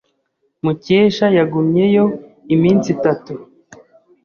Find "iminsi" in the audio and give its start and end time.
2.55-2.87